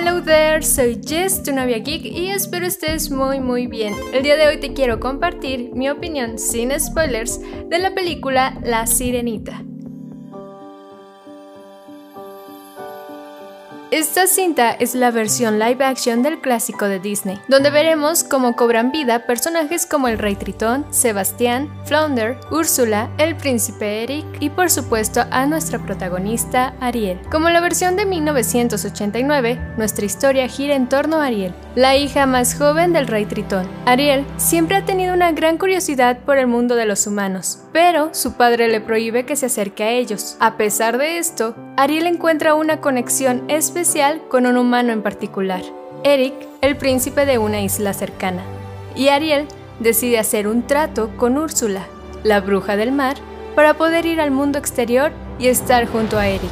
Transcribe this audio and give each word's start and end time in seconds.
Hello 0.00 0.22
there, 0.22 0.62
soy 0.62 1.00
Jess, 1.04 1.42
tu 1.42 1.52
novia 1.52 1.78
geek 1.78 2.04
y 2.04 2.30
espero 2.30 2.64
estés 2.66 3.10
muy 3.10 3.40
muy 3.40 3.66
bien. 3.66 3.96
El 4.12 4.22
día 4.22 4.36
de 4.36 4.46
hoy 4.46 4.60
te 4.60 4.72
quiero 4.72 5.00
compartir 5.00 5.72
mi 5.74 5.90
opinión 5.90 6.38
sin 6.38 6.70
spoilers 6.78 7.40
de 7.40 7.78
la 7.80 7.92
película 7.92 8.56
La 8.62 8.86
Sirenita. 8.86 9.60
Esta 13.90 14.28
cinta 14.28 14.70
es 14.70 14.94
la 14.94 15.10
versión 15.10 15.58
live 15.58 15.84
action 15.84 16.22
del 16.22 16.40
clásico 16.40 16.84
de 16.84 17.00
Disney, 17.00 17.40
donde 17.48 17.70
veremos 17.70 18.22
cómo 18.22 18.54
cobran 18.54 18.92
vida 18.92 19.26
personajes 19.26 19.84
como 19.84 20.06
el 20.06 20.18
Rey 20.18 20.36
Tritón, 20.36 20.86
Sebastián, 20.90 21.68
Flounder, 21.88 22.38
Úrsula, 22.50 23.08
el 23.16 23.34
Príncipe 23.34 24.02
Eric 24.02 24.26
y 24.40 24.50
por 24.50 24.68
supuesto 24.68 25.22
a 25.30 25.46
nuestra 25.46 25.78
protagonista 25.78 26.74
Ariel. 26.80 27.18
Como 27.30 27.48
la 27.48 27.62
versión 27.62 27.96
de 27.96 28.04
1989, 28.04 29.58
nuestra 29.78 30.04
historia 30.04 30.48
gira 30.48 30.76
en 30.76 30.90
torno 30.90 31.16
a 31.16 31.24
Ariel, 31.24 31.54
la 31.74 31.96
hija 31.96 32.26
más 32.26 32.54
joven 32.54 32.92
del 32.92 33.06
Rey 33.06 33.24
Tritón. 33.24 33.66
Ariel 33.86 34.26
siempre 34.36 34.76
ha 34.76 34.84
tenido 34.84 35.14
una 35.14 35.32
gran 35.32 35.56
curiosidad 35.56 36.18
por 36.26 36.36
el 36.36 36.46
mundo 36.46 36.74
de 36.74 36.84
los 36.84 37.06
humanos, 37.06 37.60
pero 37.72 38.12
su 38.12 38.34
padre 38.34 38.68
le 38.68 38.82
prohíbe 38.82 39.24
que 39.24 39.36
se 39.36 39.46
acerque 39.46 39.84
a 39.84 39.90
ellos. 39.90 40.36
A 40.40 40.58
pesar 40.58 40.98
de 40.98 41.16
esto, 41.16 41.56
Ariel 41.78 42.06
encuentra 42.06 42.54
una 42.54 42.82
conexión 42.82 43.44
especial 43.48 44.20
con 44.28 44.44
un 44.44 44.58
humano 44.58 44.92
en 44.92 45.02
particular, 45.02 45.62
Eric, 46.04 46.34
el 46.60 46.76
príncipe 46.76 47.24
de 47.24 47.38
una 47.38 47.62
isla 47.62 47.94
cercana. 47.94 48.42
Y 48.94 49.08
Ariel 49.08 49.48
decide 49.80 50.18
hacer 50.18 50.48
un 50.48 50.66
trato 50.66 51.10
con 51.16 51.38
Úrsula, 51.38 51.86
la 52.24 52.40
bruja 52.40 52.76
del 52.76 52.92
mar, 52.92 53.16
para 53.54 53.74
poder 53.74 54.06
ir 54.06 54.20
al 54.20 54.30
mundo 54.30 54.58
exterior 54.58 55.12
y 55.38 55.48
estar 55.48 55.86
junto 55.86 56.18
a 56.18 56.28
Eric. 56.28 56.50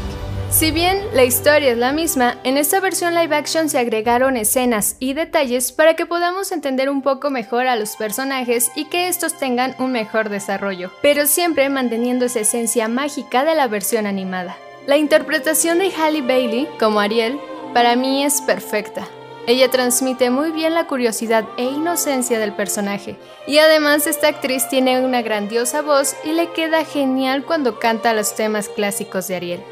Si 0.50 0.70
bien 0.70 0.98
la 1.12 1.24
historia 1.24 1.72
es 1.72 1.78
la 1.78 1.92
misma, 1.92 2.38
en 2.44 2.56
esta 2.56 2.78
versión 2.80 3.14
live 3.14 3.34
action 3.34 3.68
se 3.68 3.78
agregaron 3.78 4.36
escenas 4.36 4.96
y 5.00 5.12
detalles 5.12 5.72
para 5.72 5.94
que 5.94 6.06
podamos 6.06 6.52
entender 6.52 6.88
un 6.88 7.02
poco 7.02 7.30
mejor 7.30 7.66
a 7.66 7.76
los 7.76 7.96
personajes 7.96 8.70
y 8.76 8.84
que 8.84 9.08
estos 9.08 9.36
tengan 9.36 9.74
un 9.78 9.92
mejor 9.92 10.28
desarrollo, 10.28 10.92
pero 11.02 11.26
siempre 11.26 11.68
manteniendo 11.68 12.26
esa 12.26 12.40
esencia 12.40 12.88
mágica 12.88 13.44
de 13.44 13.56
la 13.56 13.66
versión 13.66 14.06
animada. 14.06 14.56
La 14.86 14.96
interpretación 14.96 15.78
de 15.80 15.90
Halle 15.90 16.22
Bailey 16.22 16.68
como 16.78 17.00
Ariel 17.00 17.38
para 17.74 17.96
mí 17.96 18.24
es 18.24 18.40
perfecta. 18.40 19.06
Ella 19.46 19.70
transmite 19.70 20.30
muy 20.30 20.50
bien 20.50 20.74
la 20.74 20.86
curiosidad 20.86 21.44
e 21.56 21.64
inocencia 21.64 22.38
del 22.38 22.52
personaje. 22.52 23.16
Y 23.46 23.58
además 23.58 24.06
esta 24.06 24.28
actriz 24.28 24.68
tiene 24.68 25.00
una 25.00 25.22
grandiosa 25.22 25.82
voz 25.82 26.16
y 26.24 26.32
le 26.32 26.50
queda 26.52 26.84
genial 26.84 27.44
cuando 27.44 27.78
canta 27.78 28.12
los 28.12 28.34
temas 28.34 28.68
clásicos 28.68 29.28
de 29.28 29.36
Ariel. 29.36 29.62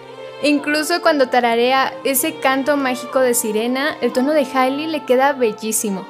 Incluso 0.43 1.03
cuando 1.03 1.29
tararea 1.29 1.93
ese 2.05 2.37
canto 2.37 2.77
mágico 2.77 3.21
de 3.21 3.35
sirena, 3.35 3.97
el 4.01 4.13
tono 4.13 4.33
de 4.33 4.47
Hailey 4.53 4.87
le 4.87 5.05
queda 5.05 5.33
bellísimo. 5.33 6.07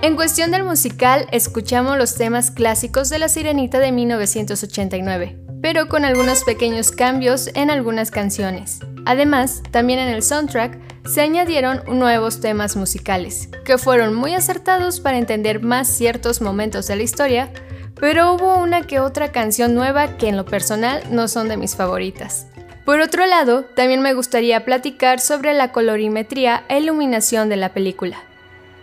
En 0.00 0.16
cuestión 0.16 0.50
del 0.50 0.64
musical, 0.64 1.26
escuchamos 1.30 1.98
los 1.98 2.14
temas 2.14 2.50
clásicos 2.50 3.08
de 3.08 3.18
La 3.18 3.28
Sirenita 3.28 3.78
de 3.78 3.92
1989 3.92 5.42
pero 5.62 5.88
con 5.88 6.04
algunos 6.04 6.42
pequeños 6.42 6.90
cambios 6.90 7.48
en 7.54 7.70
algunas 7.70 8.10
canciones. 8.10 8.80
Además, 9.06 9.62
también 9.70 10.00
en 10.00 10.08
el 10.08 10.22
soundtrack 10.22 10.91
se 11.04 11.20
añadieron 11.20 11.82
nuevos 11.86 12.40
temas 12.40 12.76
musicales, 12.76 13.48
que 13.64 13.78
fueron 13.78 14.14
muy 14.14 14.34
acertados 14.34 15.00
para 15.00 15.18
entender 15.18 15.62
más 15.62 15.88
ciertos 15.88 16.40
momentos 16.40 16.86
de 16.86 16.96
la 16.96 17.02
historia, 17.02 17.50
pero 17.98 18.34
hubo 18.34 18.58
una 18.58 18.82
que 18.82 19.00
otra 19.00 19.32
canción 19.32 19.74
nueva 19.74 20.16
que 20.16 20.28
en 20.28 20.36
lo 20.36 20.44
personal 20.44 21.02
no 21.10 21.28
son 21.28 21.48
de 21.48 21.56
mis 21.56 21.76
favoritas. 21.76 22.46
Por 22.84 23.00
otro 23.00 23.26
lado, 23.26 23.64
también 23.64 24.02
me 24.02 24.14
gustaría 24.14 24.64
platicar 24.64 25.20
sobre 25.20 25.54
la 25.54 25.70
colorimetría 25.70 26.64
e 26.68 26.78
iluminación 26.80 27.48
de 27.48 27.56
la 27.56 27.72
película. 27.72 28.18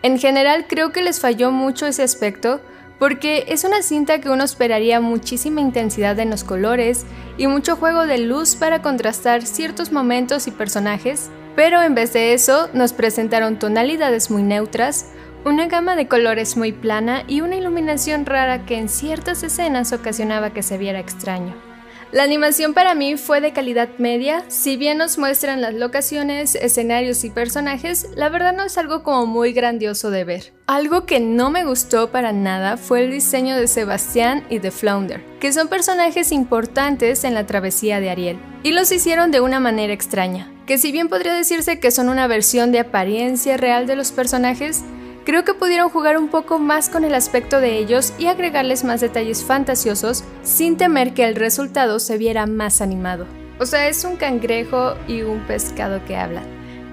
En 0.03 0.17
general 0.17 0.65
creo 0.67 0.91
que 0.93 1.01
les 1.01 1.19
falló 1.19 1.51
mucho 1.51 1.85
ese 1.85 2.03
aspecto, 2.03 2.61
porque 2.97 3.45
es 3.47 3.63
una 3.63 3.81
cinta 3.81 4.19
que 4.19 4.29
uno 4.29 4.43
esperaría 4.43 4.99
muchísima 5.01 5.61
intensidad 5.61 6.19
en 6.19 6.29
los 6.29 6.43
colores 6.43 7.05
y 7.37 7.47
mucho 7.47 7.75
juego 7.75 8.05
de 8.05 8.19
luz 8.19 8.55
para 8.55 8.81
contrastar 8.81 9.45
ciertos 9.45 9.91
momentos 9.91 10.47
y 10.47 10.51
personajes, 10.51 11.29
pero 11.55 11.81
en 11.81 11.95
vez 11.95 12.13
de 12.13 12.33
eso 12.33 12.69
nos 12.73 12.93
presentaron 12.93 13.59
tonalidades 13.59 14.31
muy 14.31 14.43
neutras, 14.43 15.11
una 15.45 15.67
gama 15.67 15.95
de 15.95 16.07
colores 16.07 16.57
muy 16.57 16.71
plana 16.71 17.23
y 17.27 17.41
una 17.41 17.55
iluminación 17.55 18.25
rara 18.25 18.65
que 18.65 18.77
en 18.77 18.89
ciertas 18.89 19.43
escenas 19.43 19.93
ocasionaba 19.93 20.51
que 20.51 20.63
se 20.63 20.77
viera 20.77 20.99
extraño. 20.99 21.68
La 22.11 22.23
animación 22.23 22.73
para 22.73 22.95
mí 22.95 23.17
fue 23.17 23.39
de 23.39 23.53
calidad 23.53 23.87
media, 23.99 24.43
si 24.47 24.77
bien 24.77 24.97
nos 24.97 25.19
muestran 25.19 25.61
las 25.61 25.75
locaciones, 25.75 26.55
escenarios 26.55 27.23
y 27.23 27.29
personajes, 27.29 28.07
la 28.15 28.29
verdad 28.29 28.55
no 28.55 28.63
es 28.63 28.79
algo 28.79 29.03
como 29.03 29.27
muy 29.27 29.53
grandioso 29.53 30.09
de 30.09 30.23
ver. 30.23 30.51
Algo 30.65 31.05
que 31.05 31.19
no 31.19 31.51
me 31.51 31.65
gustó 31.65 32.09
para 32.09 32.33
nada 32.33 32.77
fue 32.77 33.03
el 33.03 33.11
diseño 33.11 33.55
de 33.55 33.67
Sebastián 33.67 34.43
y 34.49 34.57
de 34.57 34.71
Flounder, 34.71 35.23
que 35.39 35.53
son 35.53 35.67
personajes 35.67 36.31
importantes 36.31 37.23
en 37.25 37.35
la 37.35 37.45
travesía 37.45 37.99
de 37.99 38.09
Ariel, 38.09 38.39
y 38.63 38.71
los 38.71 38.91
hicieron 38.91 39.29
de 39.29 39.41
una 39.41 39.59
manera 39.59 39.93
extraña, 39.93 40.51
que 40.65 40.79
si 40.79 40.91
bien 40.91 41.09
podría 41.09 41.35
decirse 41.35 41.79
que 41.79 41.91
son 41.91 42.09
una 42.09 42.25
versión 42.25 42.71
de 42.71 42.79
apariencia 42.79 43.55
real 43.55 43.85
de 43.85 43.95
los 43.95 44.11
personajes, 44.11 44.83
Creo 45.29 45.45
que 45.45 45.53
pudieron 45.53 45.91
jugar 45.91 46.17
un 46.17 46.29
poco 46.29 46.57
más 46.57 46.89
con 46.89 47.03
el 47.03 47.13
aspecto 47.13 47.59
de 47.59 47.77
ellos 47.77 48.13
y 48.17 48.25
agregarles 48.25 48.83
más 48.83 48.99
detalles 48.99 49.43
fantasiosos 49.43 50.23
sin 50.41 50.75
temer 50.75 51.13
que 51.13 51.23
el 51.23 51.35
resultado 51.35 51.99
se 51.99 52.17
viera 52.17 52.47
más 52.47 52.81
animado. 52.81 53.27
O 53.59 53.67
sea, 53.67 53.89
es 53.89 54.03
un 54.05 54.15
cangrejo 54.15 54.95
y 55.07 55.21
un 55.21 55.45
pescado 55.45 56.03
que 56.03 56.15
hablan. 56.15 56.45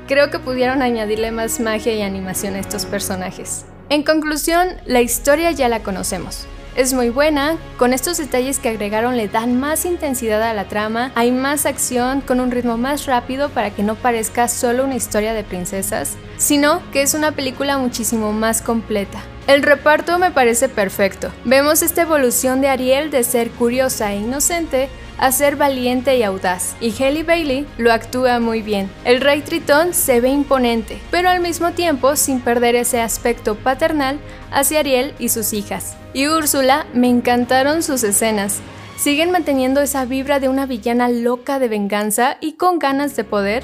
Creo 0.06 0.30
que 0.30 0.38
pudieron 0.38 0.82
añadirle 0.82 1.32
más 1.32 1.60
magia 1.60 1.94
y 1.94 2.02
animación 2.02 2.56
a 2.56 2.58
estos 2.58 2.84
personajes. 2.84 3.64
En 3.88 4.02
conclusión, 4.02 4.68
la 4.84 5.00
historia 5.00 5.50
ya 5.52 5.70
la 5.70 5.82
conocemos. 5.82 6.46
Es 6.76 6.92
muy 6.92 7.08
buena, 7.08 7.56
con 7.78 7.94
estos 7.94 8.18
detalles 8.18 8.58
que 8.58 8.68
agregaron 8.68 9.16
le 9.16 9.28
dan 9.28 9.58
más 9.58 9.86
intensidad 9.86 10.42
a 10.42 10.52
la 10.52 10.68
trama, 10.68 11.10
hay 11.14 11.32
más 11.32 11.64
acción 11.64 12.20
con 12.20 12.38
un 12.38 12.50
ritmo 12.50 12.76
más 12.76 13.06
rápido 13.06 13.48
para 13.48 13.70
que 13.70 13.82
no 13.82 13.94
parezca 13.94 14.46
solo 14.46 14.84
una 14.84 14.94
historia 14.94 15.32
de 15.32 15.42
princesas, 15.42 16.18
sino 16.36 16.82
que 16.92 17.00
es 17.00 17.14
una 17.14 17.32
película 17.32 17.78
muchísimo 17.78 18.34
más 18.34 18.60
completa. 18.60 19.22
El 19.46 19.62
reparto 19.62 20.18
me 20.18 20.32
parece 20.32 20.68
perfecto. 20.68 21.30
Vemos 21.44 21.82
esta 21.82 22.02
evolución 22.02 22.60
de 22.60 22.68
Ariel 22.68 23.12
de 23.12 23.22
ser 23.22 23.50
curiosa 23.50 24.12
e 24.12 24.18
inocente 24.18 24.88
a 25.18 25.30
ser 25.30 25.56
valiente 25.56 26.16
y 26.16 26.24
audaz, 26.24 26.74
y 26.80 26.90
Halle 26.90 27.22
Bailey 27.22 27.66
lo 27.78 27.92
actúa 27.92 28.40
muy 28.40 28.60
bien. 28.60 28.90
El 29.04 29.20
rey 29.20 29.42
Tritón 29.42 29.94
se 29.94 30.20
ve 30.20 30.28
imponente, 30.30 30.98
pero 31.10 31.30
al 31.30 31.40
mismo 31.40 31.70
tiempo 31.72 32.16
sin 32.16 32.40
perder 32.40 32.74
ese 32.74 33.00
aspecto 33.00 33.54
paternal 33.54 34.18
hacia 34.50 34.80
Ariel 34.80 35.14
y 35.18 35.28
sus 35.28 35.52
hijas. 35.52 35.96
Y 36.12 36.26
Úrsula, 36.26 36.86
me 36.92 37.08
encantaron 37.08 37.82
sus 37.82 38.02
escenas. 38.02 38.58
Siguen 38.96 39.30
manteniendo 39.30 39.80
esa 39.80 40.04
vibra 40.06 40.40
de 40.40 40.48
una 40.48 40.66
villana 40.66 41.08
loca 41.08 41.58
de 41.58 41.68
venganza 41.68 42.36
y 42.40 42.54
con 42.54 42.78
ganas 42.78 43.14
de 43.14 43.24
poder, 43.24 43.62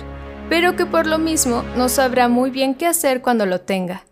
pero 0.48 0.76
que 0.76 0.86
por 0.86 1.06
lo 1.06 1.18
mismo 1.18 1.64
no 1.76 1.88
sabrá 1.88 2.28
muy 2.28 2.50
bien 2.50 2.74
qué 2.74 2.86
hacer 2.86 3.20
cuando 3.20 3.46
lo 3.46 3.60
tenga. 3.62 4.04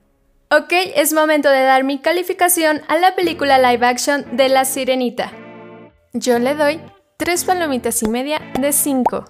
Ok, 0.52 0.72
es 0.96 1.12
momento 1.12 1.48
de 1.48 1.62
dar 1.62 1.84
mi 1.84 2.00
calificación 2.00 2.82
a 2.88 2.96
la 2.96 3.14
película 3.14 3.56
live 3.58 3.86
action 3.86 4.36
de 4.36 4.48
La 4.48 4.64
Sirenita. 4.64 5.30
Yo 6.12 6.40
le 6.40 6.56
doy 6.56 6.80
3 7.18 7.44
palomitas 7.44 8.02
y 8.02 8.08
media 8.08 8.40
de 8.58 8.72
5. 8.72 9.26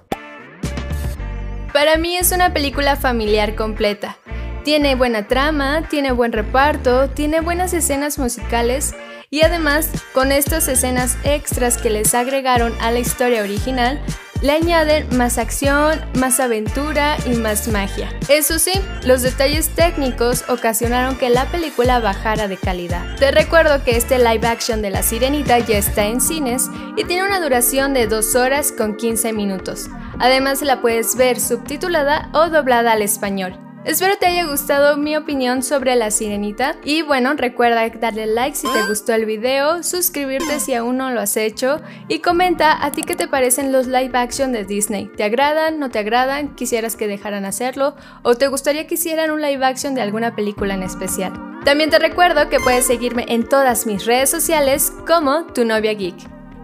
Para 1.75 1.99
mí 1.99 2.17
es 2.17 2.33
una 2.33 2.55
película 2.55 2.97
familiar 2.97 3.55
completa. 3.55 4.17
Tiene 4.65 4.95
buena 4.95 5.29
trama, 5.29 5.87
tiene 5.91 6.13
buen 6.13 6.33
reparto, 6.33 7.11
tiene 7.11 7.43
buenas 7.43 7.75
escenas 7.75 8.19
musicales 8.19 8.95
y 9.29 9.43
además 9.43 9.91
con 10.15 10.33
estas 10.33 10.69
escenas 10.69 11.19
extras 11.25 11.77
que 11.77 11.91
les 11.91 12.15
agregaron 12.15 12.73
a 12.81 12.93
la 12.93 12.99
historia 12.99 13.43
original, 13.43 14.01
le 14.43 14.53
añaden 14.53 15.07
más 15.17 15.39
acción, 15.39 16.01
más 16.15 16.41
aventura 16.41 17.17
y 17.27 17.37
más 17.37 17.69
magia. 17.69 18.09
Eso 18.29 18.59
sí, 18.59 18.73
los 19.05 19.23
detalles 19.23 19.69
técnicos 19.71 20.45
ocasionaron 20.49 21.17
que 21.17 21.31
la 21.31 21.47
película 21.47 22.01
bajara 22.01 22.49
de 22.49 22.57
calidad. 22.57 23.17
Te 23.17 23.31
recuerdo 23.31 23.85
que 23.85 23.97
este 23.97 24.19
live 24.19 24.47
action 24.47 24.83
de 24.83 24.91
La 24.91 25.03
Sirenita 25.03 25.59
ya 25.59 25.79
está 25.79 26.07
en 26.07 26.21
cines 26.21 26.69
y 26.97 27.05
tiene 27.05 27.27
una 27.27 27.41
duración 27.41 27.93
de 27.93 28.07
2 28.07 28.35
horas 28.37 28.73
con 28.73 28.97
15 28.97 29.33
minutos. 29.33 29.89
Además 30.19 30.63
la 30.63 30.81
puedes 30.81 31.17
ver 31.17 31.41
subtitulada 31.41 32.29
o 32.33 32.49
doblada 32.51 32.93
al 32.93 33.03
español. 33.03 33.70
Espero 33.85 34.15
te 34.19 34.27
haya 34.27 34.45
gustado 34.45 34.99
mi 34.99 35.17
opinión 35.17 35.63
sobre 35.63 35.97
la 35.97 36.11
sirenita 36.11 36.77
y 36.85 37.01
bueno, 37.01 37.33
recuerda 37.35 37.89
darle 37.89 38.27
like 38.27 38.55
si 38.55 38.71
te 38.71 38.87
gustó 38.87 39.15
el 39.15 39.25
video, 39.25 39.83
suscribirte 39.83 40.61
si 40.61 40.75
aún 40.75 40.99
no 40.99 41.11
lo 41.11 41.21
has 41.21 41.37
hecho 41.39 41.81
y 42.07 42.19
comenta 42.19 42.85
a 42.85 42.93
ti 42.93 43.03
qué 43.03 43.15
te 43.15 43.27
parecen 43.27 43.73
los 43.73 43.87
live 43.87 44.19
action 44.19 44.53
de 44.53 44.65
Disney. 44.65 45.11
¿Te 45.17 45.25
agradan? 45.25 45.79
¿No 45.79 45.89
te 45.89 45.99
agradan? 45.99 46.55
¿Quisieras 46.55 46.95
que 46.95 47.09
dejaran 47.09 47.47
hacerlo? 47.47 47.97
¿O 48.23 48.35
te 48.35 48.49
gustaría 48.49 48.87
que 48.87 48.95
hicieran 48.95 49.31
un 49.31 49.41
live 49.41 49.65
action 49.65 49.95
de 49.95 50.03
alguna 50.03 50.37
película 50.37 50.75
en 50.75 50.83
especial? 50.83 51.33
También 51.65 51.89
te 51.89 51.99
recuerdo 51.99 52.51
que 52.51 52.61
puedes 52.61 52.87
seguirme 52.87 53.25
en 53.29 53.49
todas 53.49 53.87
mis 53.87 54.05
redes 54.05 54.29
sociales 54.29 54.93
como 55.07 55.47
tu 55.47 55.65
novia 55.65 55.95
geek. 55.95 56.17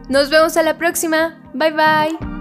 Nos 0.09 0.29
vemos 0.29 0.57
a 0.57 0.63
la 0.63 0.77
próxima. 0.77 1.41
Bye 1.55 1.73
bye. 1.73 2.36